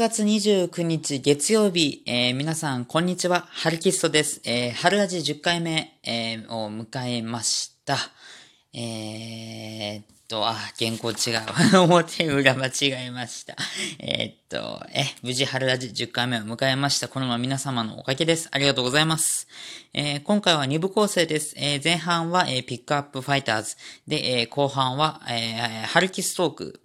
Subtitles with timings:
[0.00, 3.46] 月29日月曜日、えー、皆さん、こんにちは。
[3.50, 4.40] ハルキストです。
[4.46, 7.98] えー、春ラジ10回目、えー、を迎えました。
[8.72, 11.84] えー、っと、あ、原稿違う。
[11.84, 13.56] 表裏間違えました。
[13.98, 17.08] えー、っと、え、無事春ラジ10回目を迎えました。
[17.08, 18.48] このまま皆様のおかげです。
[18.52, 19.48] ありがとうございます。
[19.92, 21.52] えー、今回は2部構成です。
[21.58, 23.76] えー、前半は、えー、ピックアップファイターズ。
[24.08, 26.80] で、えー、後半は、えー、ハルキストーク。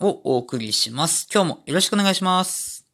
[0.00, 1.26] をお送りします。
[1.32, 2.91] 今日もよろしくお願いします。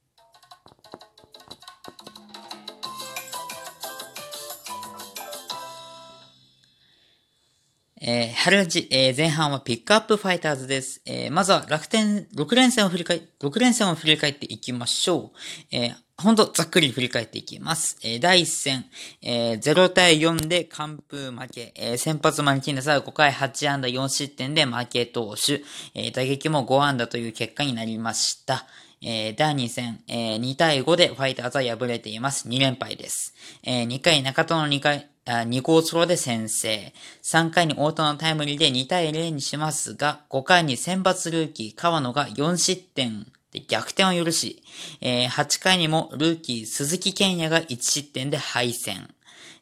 [8.01, 11.02] えー、春ラジ、えー、前半はピックアップファイターズです。
[11.05, 15.38] えー、まずは楽天6連戦を振り返、6連戦を振り返っていきましょう。
[15.73, 17.98] えー、ほんとざっくり振り返っていきます。
[18.05, 18.84] えー、第1戦、
[19.21, 25.62] えー、0対4で完封負け、えー、先発マルキンダスは5回8安打4失点で負け投手、
[25.95, 28.66] えー、打撃も5安打という結果になりました。
[29.02, 32.48] えー、第2戦、えー、2対5でファイターズは敗れています。
[32.48, 33.35] 2連敗です。
[33.63, 36.93] えー、2回中田の2回、2号ソロで先制。
[37.23, 44.63] 3回に太田のタイムリーで2対0にしますが、5回に先発ルーキー川野が4失点で、逆転を許し、
[45.01, 49.09] えー、8回にもルーキー鈴木健也が1失点で敗戦。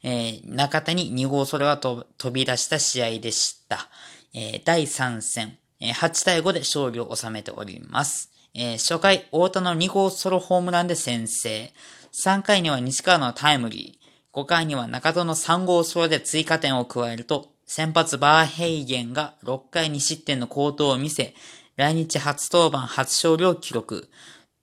[0.03, 3.89] えー、中田に2号ソロが飛び出した試合でした。
[4.35, 8.31] えー、第3戦、えー、8対5で勝利を収めております。
[8.79, 11.73] 初回、太田の2号ソロホームランで先制。
[12.15, 14.07] 3回には西川のタイムリー。
[14.41, 21.35] 5回には中田の3号ソロで追加点を加えると、先発バーヘイゲンが6回2失点の好投を見せ、
[21.77, 24.09] 来日初登板初勝利を記録。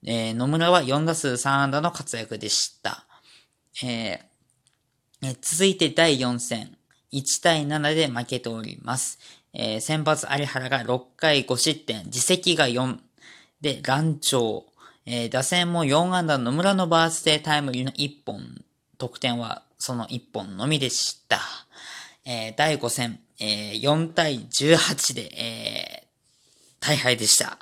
[0.04, 3.06] えー、野村は4打数3安打の活躍でした。
[3.84, 6.76] えー、続いて第4戦。
[7.12, 9.20] 1対7で負けております。
[9.54, 12.98] えー、先発有原が6回5失点、自責が4。
[13.60, 14.66] で、乱調。
[15.06, 18.64] えー、打線も4安打野村のバースデータイムリーの1本。
[18.98, 21.40] 得点はその1本のみでした。
[22.24, 26.04] えー、第5戦、えー、4対18で、え
[26.80, 27.58] 大敗でした。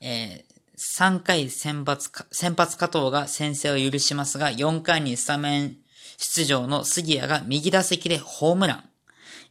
[0.00, 0.44] えー、
[0.76, 5.76] 3回先発先発加藤が先制を許しますが、4回にスタメン
[6.18, 8.85] 出場の杉谷が右打席でホームラン。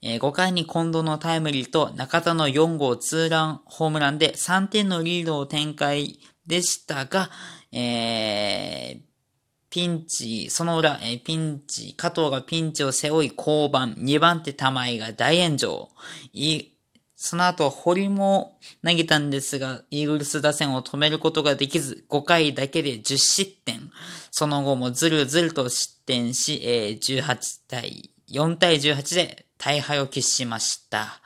[0.07, 7.31] え、5回に近藤のタイムリーと中田の4号ツーランホームランで3点のリードを展開でしたが、
[7.71, 9.01] えー、
[9.71, 15.89] ピンチ、その裏、えー、ピンチ、加藤がピンチを背負い降板、2番手玉井が大炎上。
[17.15, 23.89] その後、堀も投げたんですが、イーグルス打線を止めることができず、5回だけで10失点。
[24.29, 31.21] その後もずるずると失点し、え、18対、4対18で大敗を喫しました。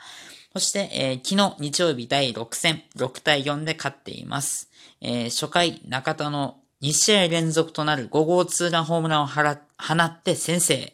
[0.54, 4.70] そして、えー、昨日日曜日第6戦、6対4で勝っています。
[5.02, 10.94] えー、初回、中田の2試合連続となる5号ツーランホームランを放って先制。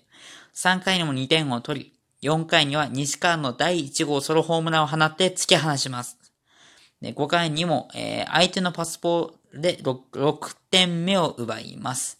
[0.55, 1.91] 3回にも2点を取
[2.21, 6.17] り、4回には西川の第1号ソロホームランを放って突き放します。
[7.01, 12.19] で5回にも、えー、相手のパスポーで 6, 6点目を奪います。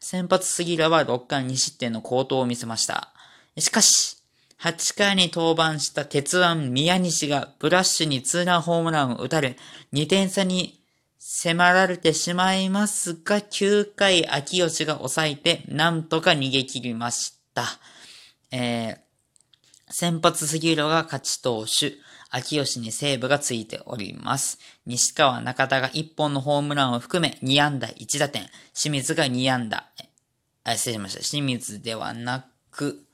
[0.00, 3.12] 先発杉浦は6回2失点の好投を見せました。
[3.58, 4.23] しかし、
[4.64, 9.58] 8回に登板した鉄腕宮西がブラッシュにツーランホームランを打たれ、
[9.92, 10.80] 2点差に
[11.18, 17.64] 迫られてしまいますが、9回秋吉が抑えて、なんとか逃げ切りました。
[18.52, 18.96] えー、
[19.90, 21.92] 先発杉浦が勝ち投手、
[22.30, 24.58] 秋吉にセーブがついております。
[24.86, 29.90] 西川中田が1本のホームランを含め2安打1打点、清水が2安打、
[30.64, 31.20] あ、失礼しました。
[31.20, 33.04] 清水ではなく、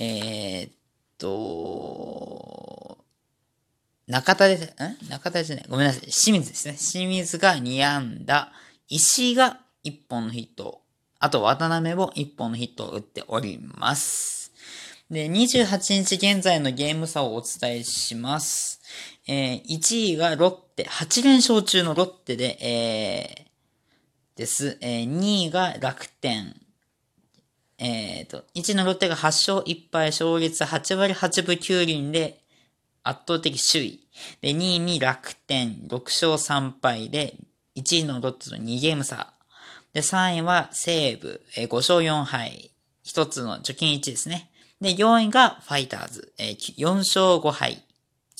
[0.00, 0.72] えー、っ
[1.18, 2.98] と、
[4.06, 5.08] 中田です、ん？
[5.08, 5.66] 中田じゃない。
[5.68, 6.00] ごめんなさい。
[6.02, 6.76] 清水ですね。
[6.78, 8.52] 清水が2安打、
[8.88, 10.82] 石が1本のヒット、
[11.18, 14.52] あと渡辺も1本のヒットを打っております。
[15.10, 18.80] で、28日現在のゲーム差をお伝えします。
[19.26, 24.76] えー、1位がロッテ、8連勝中のロッテで、えー、です。
[24.80, 26.56] えー、2位が楽天。
[27.78, 32.40] えっ、ー、と、1のロッテが8勝1敗、勝率8割8分9厘で
[33.02, 34.00] 圧倒的首位。
[34.40, 37.34] で、2位に楽天、6勝3敗で、
[37.76, 39.34] 1位のロッテと2ゲーム差。
[39.92, 42.70] で、3位は西武、えー、5勝4敗。
[43.04, 44.50] 1つの貯金1ですね。
[44.80, 47.82] で、4位がファイターズ、えー、4勝5敗、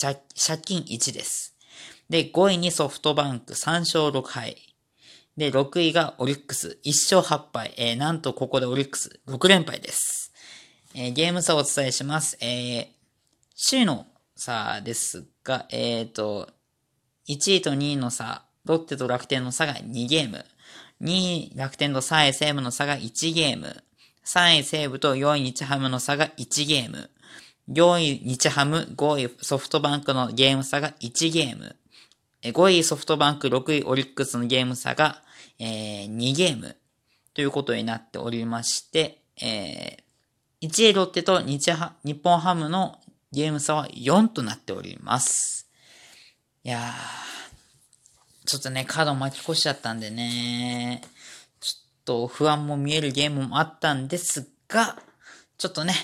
[0.01, 0.19] 借
[0.63, 1.55] 金1です。
[2.09, 4.74] で、5位にソフトバンク3勝6敗。
[5.37, 7.75] で、6位がオリックス1勝8敗。
[7.77, 10.33] えー、なんとここでオリックス6連敗です。
[10.95, 12.37] えー、ゲーム差をお伝えします。
[12.41, 12.87] えー、
[13.69, 16.49] 首位の差ですが、え、ー、と、
[17.29, 20.45] 1位と2位の差、ロッテと楽天の差が2ゲーム。
[21.03, 23.83] 2位楽天と3位西武の差が1ゲーム。
[24.25, 27.11] 3位西武と4位日ハムの差が1ゲーム。
[27.69, 31.77] 4位日ハム、5位ソフトバンクのゲーム差が1ゲーム。
[32.53, 35.23] 5位ソフトバンク、6位オリックスのゲーム差が、
[35.59, 36.77] えー、2ゲーム
[37.33, 42.99] ということになっておりまして、えー、1位ロッテと日ハ日本ハムの
[43.33, 45.69] ゲーム差は4となっております。
[46.65, 51.03] いやー、ちょっとね、カード巻き越しちゃったんでね、
[51.61, 54.99] ちょっと不安も見えるゲームもあったんですが、
[55.57, 55.95] ちょっとね、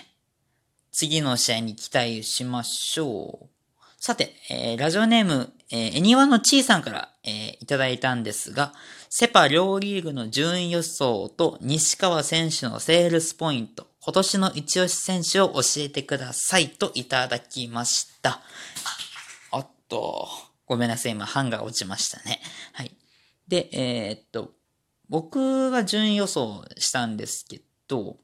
[0.91, 3.60] 次の試合に期待しましょう。
[4.03, 8.73] さて、えー、ラジオネーム、えー、エニワのちーさんから、えー、いただいたんですが、
[9.11, 18.41] セパ両リーグの順位予想と西川選手のセールスポイント、今年の一押し選手を教えてくださいといただきました。
[19.53, 20.29] おっと、
[20.65, 22.41] ごめんなさい、今、ハンが落ちましたね。
[22.73, 22.97] はい。
[23.49, 24.55] で、えー、っと、
[25.11, 28.17] 僕が順位予想したんですけど、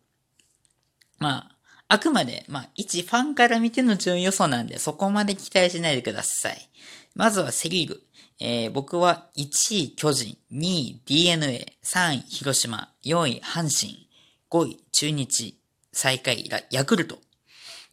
[1.19, 1.56] まあ、
[1.88, 6.69] あくまで、まあ、一ファンから見ての順位予想なんで、そこまで期待しないでください。
[7.15, 8.03] まずはセリーグ。
[8.38, 14.09] えー、僕は1位巨人、2位 DNA、3位広島、4位阪神、
[14.50, 15.59] 5位中日、
[15.93, 17.19] 最下位ヤクルト。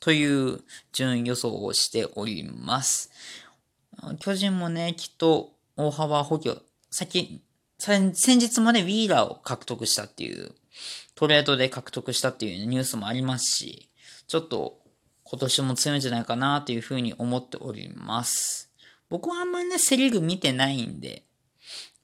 [0.01, 0.60] という
[0.92, 3.10] 順位予想をしております。
[4.19, 6.62] 巨人もね、きっと大幅補強。
[6.92, 7.42] 先、
[7.78, 10.54] 先日までウィーラーを獲得したっていう
[11.24, 13.90] トレードで獲得したっていうニュースもありますし、
[14.28, 14.80] ちょっと
[15.24, 18.70] 今年も強いんじゃないかなというふうに思っております。
[19.10, 21.24] 僕はあんまりね、セリーグ見てないんで、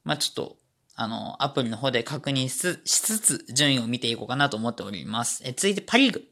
[0.06, 0.58] まあちょっと、
[0.96, 5.42] あの、アプリの方で確認しつつ、順位を見ていこうかなと思っております。
[5.44, 6.24] え、続いてパリーグ。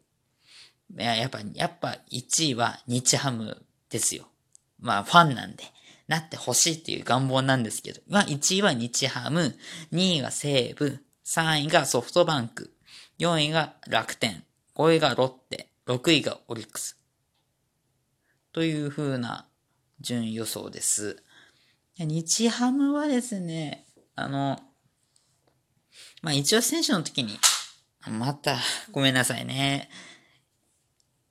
[0.97, 4.29] いや、やっぱ、やっぱ1位は日ハムですよ。
[4.79, 5.65] まあファンなんで、
[6.07, 9.57] なってほしいっていう願望なんですけど、まあ1位は日ハム、
[9.91, 12.71] 2位が西武、3位がソフトバンク、
[13.19, 14.43] 4位が楽天、
[14.75, 16.97] 5位がロッテ、6位がオリックス。
[18.53, 19.47] という風な
[19.99, 21.23] 順位予想です。
[21.97, 23.85] 日ハムはですね、
[24.15, 24.59] あの、
[26.21, 27.39] まあ、一応選手の時に、
[28.07, 28.57] また、
[28.91, 29.89] ごめんなさいね。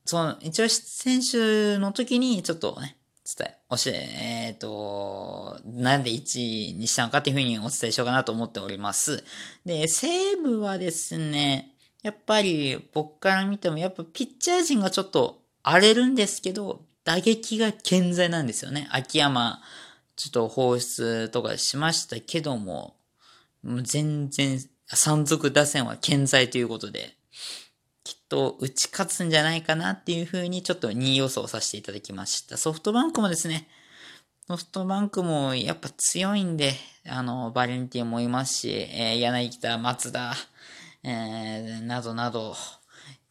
[0.05, 2.97] その、一応選手の時に、ちょっとね、
[3.27, 9.25] 伝え、教え、えっ、ー、と、なんで1位にしたのかっていうふうにお伝えしようかなと思っております。
[9.65, 11.76] で、西武はですね、
[12.07, 18.87] やっぱり僕から見ても、やっぱピッチャー陣がちょっと荒れるんですけど、打撃が健在なんですよね。
[18.93, 19.61] 秋山、
[20.15, 22.95] ちょっと放出とかしましたけども、
[23.65, 27.17] もう全然、山賊打線は健在ということで、
[28.05, 32.57] きっと打ち勝つんじゃないかなっていう風にちょっと2位予想させていただきました。
[32.57, 33.67] ソフトバンクもですね、
[34.47, 36.75] ソフトバンクもやっぱ強いんで、
[37.09, 40.37] あの、バレンティンもいますし、えー、柳田、松田、
[41.09, 42.57] えー、などなど、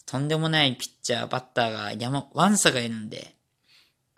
[0.05, 3.35] とんでもないピッチャー、バッターが山、ワンサがいるんで、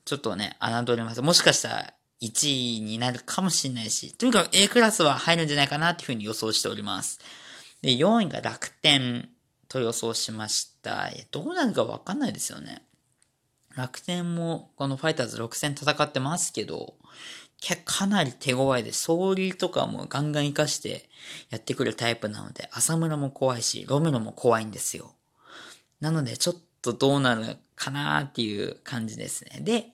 [0.06, 1.21] ちょっとね、侮れます。
[1.24, 7.19] もしかしたら1位になるかもしれないし、とにかく A クラスは入るんじゃないかなっていうふうに予想しております。
[7.81, 9.27] で、4位が楽天
[9.68, 11.09] と予想しました。
[11.31, 12.83] どうなるかわかんないですよね。
[13.75, 16.94] 楽天もこのファイターズ6戦戦ってますけど、
[17.86, 21.09] かなり手強いで、総理とかもガンガン活かして
[21.50, 25.16] やってくるタイプなので、浅村も怖いし、ロメロも怖いんですよ。
[25.99, 29.59] なので、ちょっとどうなるかなっていう感じですね。
[29.61, 29.90] で、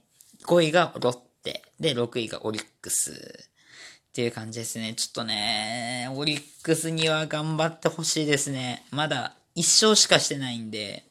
[0.45, 3.49] 5位がロッテ、で、6位がオリックス。
[4.13, 4.93] っていう感じですね。
[4.93, 8.85] ちょっとね、オリックスには頑張ってほしいですね。
[8.91, 11.03] まだ一勝しかしてないんで、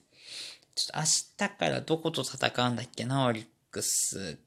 [0.76, 4.38] ちょっと明日からどこと戦うんだっけな、オリックス。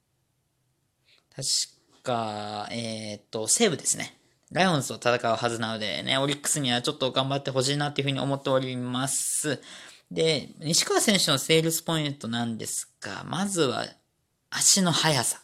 [1.35, 1.74] 確
[2.05, 4.17] か、えー、っと、西武ですね。
[4.51, 9.61] ライオンズと戦うはずなのでね、オリックスにはちょっと頑張ってほしいなっていうふうに思っております。
[10.11, 13.85] で、西川選手のセールスポイントなんですが、まずは
[14.51, 15.41] 足の速さ。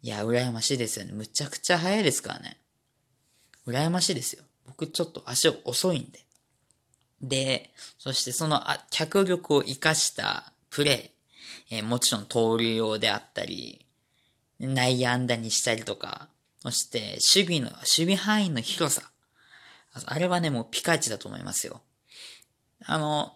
[0.00, 1.12] いや、羨ましいですよね。
[1.12, 2.60] むちゃくちゃ速いですからね。
[3.66, 4.44] 羨ましいですよ。
[4.64, 6.24] 僕ちょっと足遅いんで。
[7.20, 11.12] で、そしてその脚力を活かしたプレ
[11.70, 13.84] イ、えー、もちろん盗塁用であったり、
[14.60, 16.28] 内野安打にしたりとか、
[16.60, 19.10] そして守備の、守備範囲の広さ。
[20.06, 21.80] あれはね、もうピカイチだと思いますよ。
[22.84, 23.32] あの、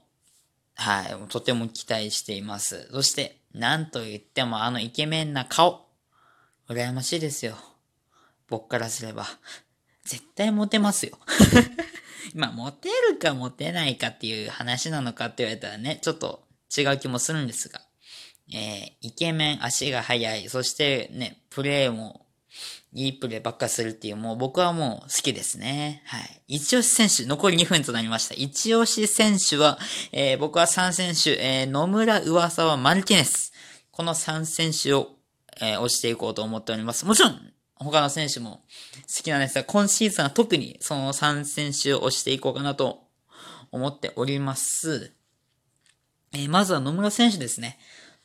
[0.75, 2.89] はい、とても期待しています。
[2.93, 5.87] そして、なんと言ってもあのイケメンな顔。
[6.69, 7.57] 羨ましいですよ。
[8.49, 9.27] 僕からすれば。
[10.05, 11.19] 絶対モテますよ。
[12.35, 17.83] まあ、モテるかモテないかっていう話なのかって言われたらね、ちょっと違う気もするんですが。
[18.55, 22.27] えー、イケメン、足が速い、そしてね、プレーも
[22.95, 26.03] いいプレーばっかするっていう、もう僕はもう好きですね。
[26.07, 26.43] はい。
[26.49, 28.35] 一押し選手、残り2分となりました。
[28.35, 29.79] 一押し選手は、
[30.13, 33.53] えー、僕は3選手、えー、野村、上沢、マルティネス。
[33.91, 35.17] この3選手を、
[35.61, 37.07] えー、押していこうと思っております。
[37.07, 38.63] もちろん、他の選手も
[39.17, 43.09] 好きなんですが、今シーズンは特にその3選手を押していこうかなと
[43.71, 45.13] 思っております。
[46.35, 47.79] えー、まずは野村選手ですね。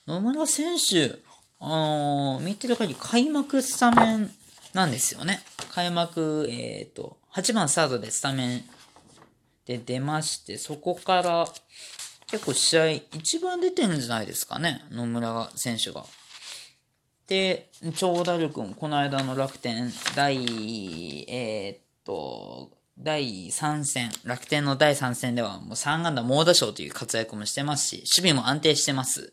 [0.08, 1.20] 野村選手、
[1.60, 4.32] あのー、見てる限り開幕スタメン
[4.74, 5.42] なんですよね。
[5.72, 8.64] 開幕、えっ、ー、と、8番スタートでスタメン
[9.66, 11.46] で出まして、そこから
[12.28, 14.82] 結構試合一番出てるんじゃないですかね。
[14.92, 16.06] 野村選手が。
[17.28, 20.38] で、長打力もこの間の楽天第、
[21.30, 29.32] えー、っと、第3戦、楽天の第3戦ではもう3安打猛打賞という活躍もしてますし、守備も安定してます。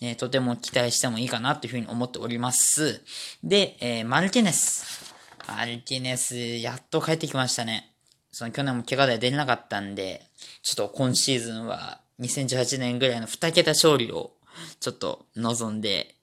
[0.00, 3.02] えー、とても期待してもいいかなというふうに思っております。
[3.44, 5.14] で、えー、マルティネス。
[5.46, 7.94] マルティネス、やっと帰ってきましたね。
[8.32, 10.26] その去年も怪我で出れなかったんで、
[10.62, 14.32] ちょっと今シーズンは2018年ぐらいの2桁勝利を
[14.80, 16.16] ちょっと望んで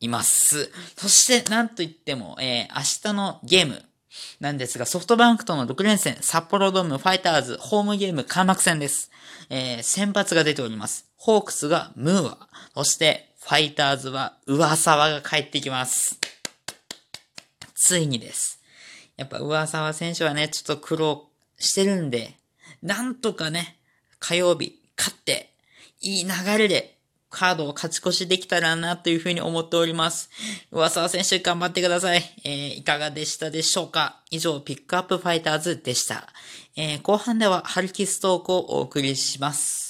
[0.00, 0.72] います。
[0.96, 3.84] そして、なんといっても、えー、明日のゲーム、
[4.40, 9.10] なんですが、ソフトバンクとの6連戦、札幌ドームファイターズ、ホームゲーム開幕戦です。
[9.50, 11.06] えー、先発が出ております。
[11.16, 16.18] ホークスがムーア、そしてファイターズは上沢が帰ってきます。
[17.74, 18.60] ついにです。
[19.16, 21.28] やっぱ上沢選手はね、ちょっと苦労
[21.58, 22.34] してるんで、
[22.82, 23.76] なんとかね、
[24.18, 25.50] 火曜日、勝って、
[26.00, 26.96] いい流れで
[27.36, 30.30] カードを勝ち越しできたらなというふうに思っております。
[30.70, 32.22] 噂沢選手頑張ってください。
[32.44, 34.20] えー、いかがでしたでしょうか？
[34.30, 36.28] 以上、ピックアップファイターズでした。
[36.76, 39.83] えー、後半ではハルキストークをお送りします。